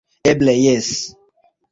Eble 0.29 0.55
jes! 0.55 0.89